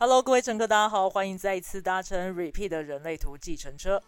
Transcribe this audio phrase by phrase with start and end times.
[0.00, 4.00] Hello，各位乘客，大家好，欢迎再一次搭乘 Repeat 的人类图计程车。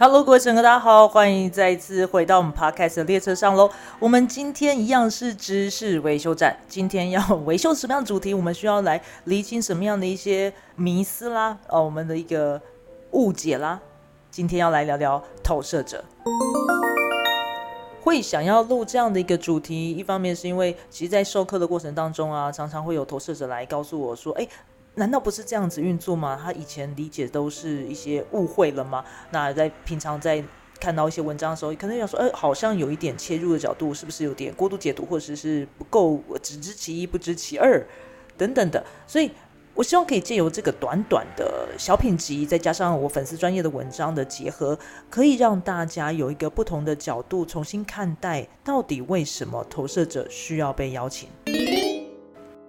[0.00, 3.68] Hello，各位乘客，大家好，欢迎再一次回到我们 Podcast 的列车上喽。
[3.98, 8.32] 我们今天一样是知识维修站，今天要维修什么样的主题？
[8.32, 12.62] 我们需要来厘清什么样的一些迷思啦，呃，我们的一个
[13.10, 13.80] 误解啦。
[14.30, 16.04] 今天要来聊聊投射者。
[18.00, 24.46] 会想要录这样的一个主题，一方面是因为其实，在授课的过程当中啊，常常会有投射者来告诉我说：“哎。”
[24.98, 26.38] 难道不是这样子运作吗？
[26.40, 29.04] 他以前理解都是一些误会了吗？
[29.30, 30.44] 那在平常在
[30.80, 37.84] 看到一些文章的时候，可能要说，哎，好像有一点切入的角度，是不是有点过度解读，或者是不够只知其一不知其二
[38.36, 38.84] 等等的？
[39.06, 39.30] 所以
[39.74, 44.76] 我希望可以借由这个短短的小品集，再加上我粉丝专业的文章的结合，
[45.08, 51.28] 可以让大家有一个不同的角度重新看待，到底为什么投射者需要被邀请。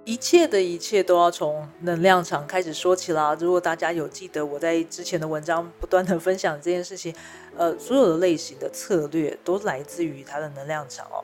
[0.09, 3.37] 一切的一切都要从能量场开始说起啦。
[3.39, 7.13] 如果大家有记得我在之前的文章不断的分享这件事情，
[7.55, 11.23] 呃，所有的类型的策略都来自于它的能量场哦。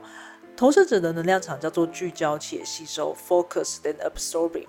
[0.56, 4.68] 投射者的能量场叫做聚焦且吸收 （focus and absorbing）。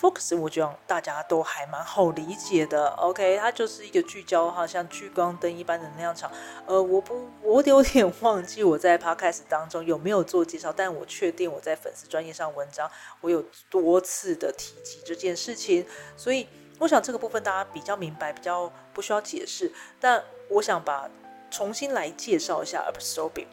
[0.00, 2.88] Focus，我觉得大家都还蛮好理解的。
[2.96, 6.30] OK，它就是一个聚焦哈，像聚光灯一般的能量场。
[6.64, 15.84] 呃，我不，我有点 忘记我在 Podcast 当中有没有做介绍，但我确定我在粉丝专业上文章，我有多次的提及这件事情。
[16.16, 16.48] 所以，
[16.78, 19.70] 我想这个部分大家比较明白，比较不需要解释。
[20.00, 21.10] 但我想把
[21.50, 23.48] 重新来介绍一下 absorbing。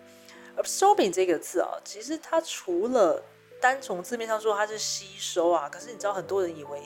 [0.56, 3.22] absorbing 这个字啊，其实它除了
[3.59, 5.69] 单从字面上说，它是吸收啊。
[5.69, 6.81] 可是你知道，很多人以为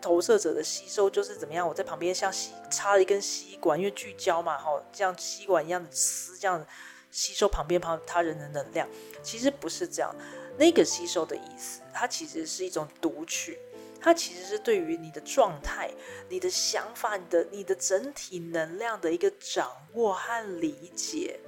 [0.00, 1.66] 投射者的吸收就是怎么样？
[1.66, 6.66] 我在旁边像吸插了一根吸管，因为聚焦嘛，哈，像吸管一样的吸，这样
[7.10, 8.88] 吸收旁边旁他人的能量。
[9.22, 10.14] 其实不是这样，
[10.56, 13.58] 那个吸收的意思，它其实是一种读取，
[14.00, 15.90] 它其实是对于你的状态、
[16.28, 21.38] 你的想法、你的你的整体能量的一个掌握和理解。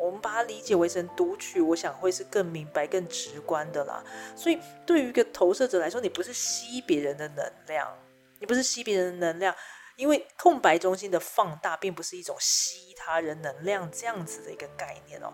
[0.00, 4.02] 我们把它理解为成读取，我想会是更明白、更直观的啦。
[4.34, 7.86] 所以，对于一个投射者来说，你不是吸别人的能量，
[8.38, 9.54] 你不是吸别人的能量，
[9.96, 15.30] 因为空白中心的放大并不是一种吸他人能量这样子的一个概念哦。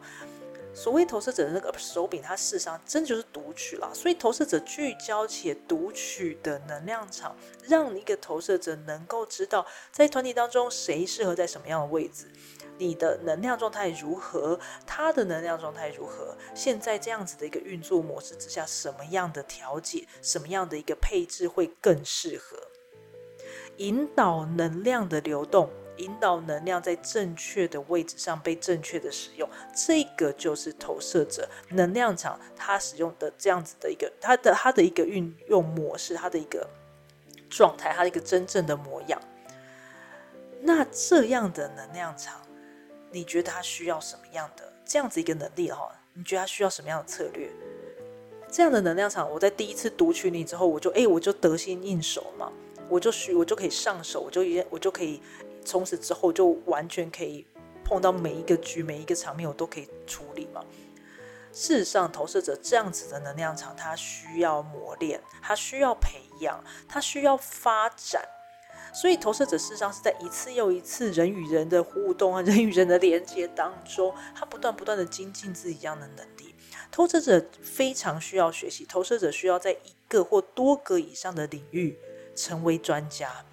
[0.74, 3.90] 所谓投射者的那个手柄，它事实上真的就是读取了。
[3.94, 12.30] 所以，投射者聚焦且读取的能量场，让一个投射者能够知道，在团体当中谁适合在什么样的位置。
[12.78, 14.58] 你的能量状态如何？
[14.86, 16.36] 他的能量状态如何？
[16.54, 22.56] 现在这样子的一个运作模式之下，什么样的调节，什么样的一个配置会更适合？
[23.78, 36.66] 引导能量的流动，引导能量在正确的位置上被正确的使用，这个就是投射者能量场它使用的这样子的一个它的它的一个运用模式，它的一个
[37.50, 39.20] 状态，它的一个真正的模样。
[40.62, 42.45] 那这样的能量场。
[43.10, 45.90] 你觉得他需要什么样的这样子一个能力哈？
[46.12, 47.50] 你觉得他需要什么样的策略？
[48.50, 52.52] 这样的能量场，我在第一次读取你之后，我就哎，我就得心应手嘛，
[52.88, 55.20] 我就需我就可以上手，我就也我就可以
[55.64, 57.46] 从此之后就完全可以
[57.84, 60.64] 碰到每一个局每一个场面，我都可以处理嘛。
[61.52, 68.22] 事实上，投射者这样子的能量场，它需要磨练，它需要培养，它需要发展。
[68.98, 76.54] 所以，投射者事实上是在一次又一次人与人的互动啊， 人与人的连接当中，他不断不断的精进自己这样的能力。
[76.90, 81.98] 投射者非常需要学习，投射者需要在一个或多个以上的领域
[82.34, 83.44] 成为专家。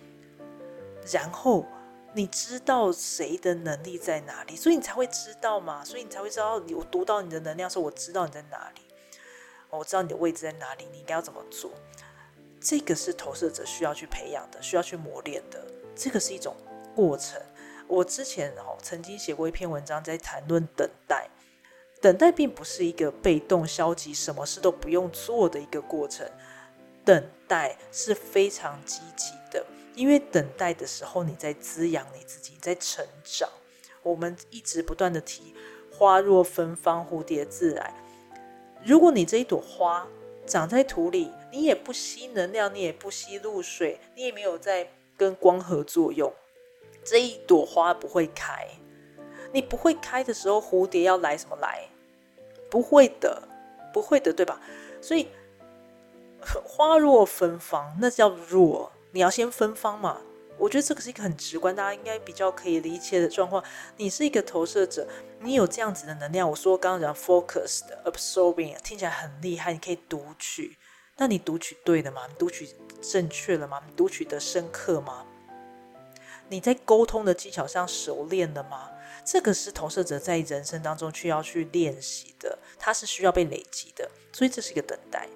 [1.12, 1.66] 然后，
[2.14, 8.82] 你知道谁的能力在哪里，所以你才会知道嘛，所以你才会知道，我读到你的能量时候，我知道你在哪里，
[9.70, 11.70] 我知道你的位置在哪里，你应该要怎么做。
[12.64, 15.62] 这个是投射者需要去培养的，需要去磨练的。
[15.96, 16.56] 这个是一种
[16.96, 17.42] 过程。
[17.88, 21.30] 我之前哦曾经写过一篇文章，在谈论等待。
[22.02, 26.30] 等待并不是一个被动、消极、什么事都不用做的一个过程。
[27.06, 33.50] 等待是非常积极的，因为等待的时候，你在滋养你自己，在成长。
[34.02, 35.54] 我们一直不断的提
[35.92, 37.94] “花若芬芳，蝴蝶自来”。
[38.86, 40.08] 如果你这一朵花，
[40.46, 44.88] 长在土里，你也不吸能量，你也不吸露水，你也没有在
[45.18, 46.32] 跟光合作用，
[47.04, 48.68] 这一朵花不会开。
[49.52, 51.88] 你不会开的时候，蝴蝶要来什么来？
[52.70, 53.42] 不会的，
[53.94, 54.60] 不会的，对吧？
[55.00, 55.28] 所以
[56.42, 60.22] 花若芬芳，那叫若，你要先芬芳嘛。
[60.58, 63.64] 我觉得这个是一个很直观，大家应该比较可以理解的状况。
[63.98, 65.08] 你是一个投射者，
[65.42, 66.50] 你有这样子的能量。
[66.50, 70.78] 我说刚刚讲 focused absorbing，听起来很厉害，你可以读取。
[71.18, 72.28] 那你读取对的吗？
[72.40, 72.70] 读取
[73.02, 73.82] 正确了吗？
[73.98, 75.26] 读取的深刻吗？
[76.50, 78.90] 你在沟通的技巧上熟练了吗？
[79.26, 85.28] 这个是投射者在人生当中需要去练习的，它是需要被累积的，所以这是一个等待。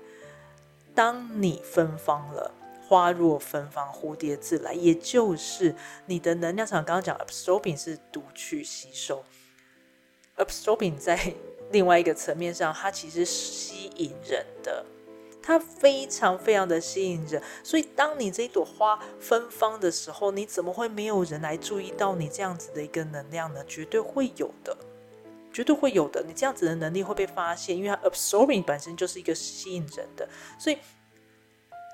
[0.96, 2.52] 当你芬芳了。
[2.88, 5.76] 花若芬芳，蝴蝶自来，也就是
[6.06, 6.84] 你的能量场。
[6.86, 9.26] 刚刚讲 absorbing 是读取吸收
[10.38, 11.34] ，absorbing 在
[11.70, 14.86] 另外一个层面上，它其实吸引人的，
[15.44, 17.44] 它非常非常的吸引人。
[17.62, 23.62] 所以，当你这一朵花芬芳的时候，你怎么会没有人来注意到你这样子的一个能量呢？
[23.66, 24.78] 绝对会有的，
[25.52, 26.24] 绝对会有的。
[26.26, 30.26] 你这样子的能力会被发现，因为它 absorbing 本身就是一个吸引人的，
[30.58, 30.78] 所以。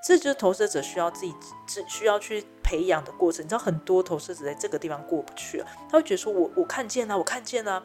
[0.04, 1.34] 这就是投射者需要自己
[1.66, 3.44] 只需要去培养的过程。
[3.46, 7.82] 你知道，很多投射者在这个地方过不去了，他会觉得说：“我我看见了，我看见了，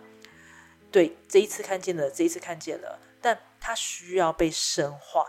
[0.90, 5.24] 对，这一次看见了，这一次看见了。”但他需要被深化，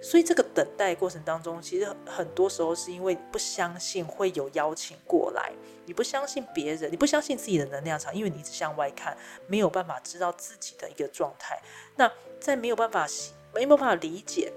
[0.00, 5.52] 所以这个等待过程当中，其实很多时候是因为不相信会有邀请过来，
[5.86, 9.16] 你不相信别人，你不相信自己的能量场，因为你一直向外看，
[9.48, 11.60] 没有办法知道自己的一个状态。
[11.96, 12.10] 那
[12.40, 13.06] 在没有办法
[13.52, 14.52] 没有办法理解。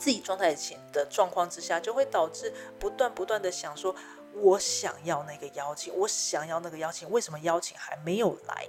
[0.00, 3.94] 自己状态前的状况之下，就会导致不断不断的想说
[4.32, 8.66] ：“我想要那个邀请，我想要那个邀请，为什么邀请还没有来？”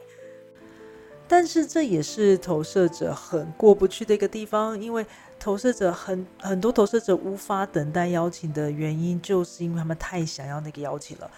[1.30, 5.06] 但是这也是投射者很过不去的一个地方，因为
[5.40, 11.32] 投射者很很多投射者无法等待邀请的原因，就是因为他们太想要那个邀请了。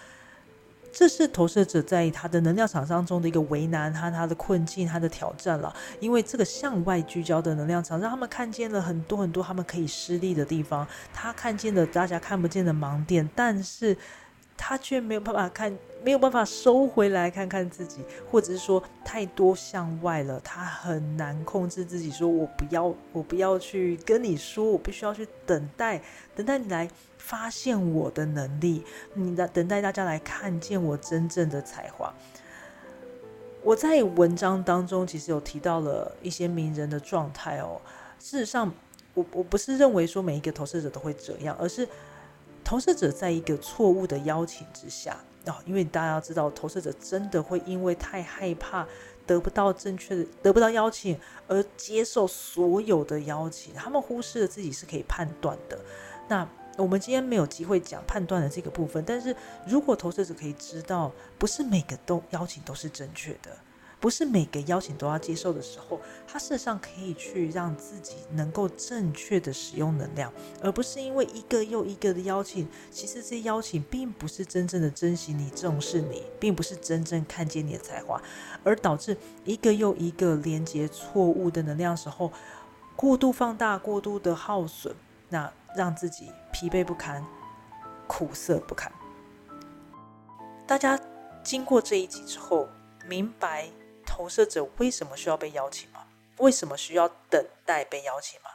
[0.96, 5.74] 这是投射者在他的能量场当中的一个为难，他他的困境，他的挑战了。
[5.98, 13.96] 因为这个向外聚焦的能量场，让他们看见了很多很多他们可以失利的地方，他看见了大家看不见的盲点，但是
[14.56, 15.76] 他却没有办法看。
[16.04, 22.10] 没有办法收回来看看自己，或者是说太多向外了，他很难控制自己。
[22.10, 26.02] 说我不要，我不要去跟你说，我必须要去等待，
[26.36, 26.86] 等待你来
[27.16, 28.84] 发现我的能力，
[29.14, 32.12] 你的等待大家来看见我真正的才华。
[33.62, 37.80] 我在文章当中其实有提到了一些名人的状态哦。
[38.18, 38.70] 事实上，
[39.14, 41.88] 我我不是认为说每一个投射者都会这样，而是
[42.64, 45.16] 投射者在一个错误的邀请之下。
[45.46, 48.88] 哦，因为大家要知道，投射者真的会因为太害怕
[49.26, 55.78] 得不到正确的、得不到邀请而接受所有的邀请，他们忽视了自己是可以判断的。
[56.28, 63.50] 那我们今天没有机会讲判断的这个部分，但是如果投射者可以知道，不是每个都邀请都是正确的。
[64.04, 65.98] 不是每个邀请都要接受的时候，
[66.28, 70.30] 他事实上可以去让自己能够正确的使用能量，
[70.60, 78.20] 而不是因为一个又一个的邀请，其实这些邀请并不是真正的珍惜你、重视你，并不是真正看见你的才华，
[78.62, 82.30] 而导致一个又一个连接错误的能量时候，
[82.94, 84.94] 过度放大、过度的耗损，
[85.30, 87.24] 那让自己疲惫不堪、
[88.06, 88.92] 苦涩不堪。
[90.66, 91.00] 大家
[91.42, 92.68] 经过这一集之后，
[93.08, 93.70] 明白。
[94.16, 96.06] 投射者为什么需要被邀请吗？
[96.38, 98.50] 为什么需要等待被邀请吗？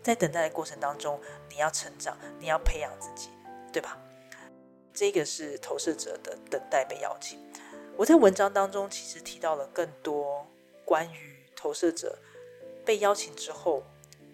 [0.00, 3.30] 在等待的过程当中，你要成长，你要培养自己，
[3.72, 3.98] 对吧？
[4.94, 7.36] 这个是投射者的等待被邀请。
[7.96, 10.46] 我在文章当中其实提到了更多
[10.84, 12.16] 关于投射者
[12.84, 13.82] 被邀请之后，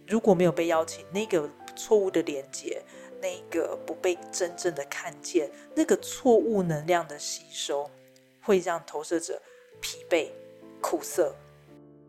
[0.07, 2.83] 如果没有被邀请，那个错误的连接，
[3.23, 7.91] 那个不被真正的看见，那个错误能量的吸收，
[8.43, 9.41] 会让投射者
[9.81, 10.31] 疲惫。
[10.83, 11.35] 苦涩，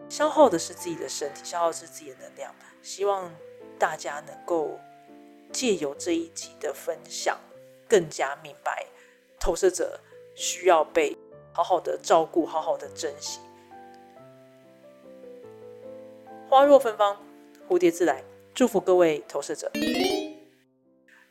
[0.10, 2.54] 消耗的是自己的身体，消耗是自己的能量。
[2.82, 3.34] 希望
[3.80, 4.78] 大家能够
[5.54, 7.40] 借由这一集的分享，
[7.88, 8.86] 更加明白
[9.40, 10.02] 投射者
[10.36, 11.16] 需要被
[11.54, 13.40] 好好的照顾，好好的珍惜。
[16.50, 17.18] 花若芬芳，
[17.70, 18.24] 蝴蝶自来。
[18.54, 19.72] 祝福各位投射者。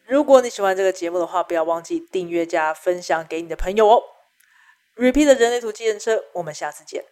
[0.04, 4.02] 如果你喜欢这个节目的话，不要忘记订阅加分享给你的朋友哦。
[4.96, 7.04] Repeat 人类图纪人车，我们下次见。